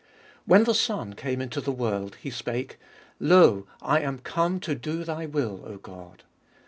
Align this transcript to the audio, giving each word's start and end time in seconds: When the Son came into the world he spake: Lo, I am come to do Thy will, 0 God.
When 0.45 0.63
the 0.63 0.73
Son 0.73 1.13
came 1.13 1.41
into 1.43 1.61
the 1.61 1.71
world 1.71 2.15
he 2.15 2.31
spake: 2.31 2.79
Lo, 3.19 3.67
I 3.83 3.99
am 3.99 4.17
come 4.17 4.59
to 4.61 4.73
do 4.73 5.03
Thy 5.03 5.27
will, 5.27 5.61
0 5.63 5.77
God. 5.77 6.23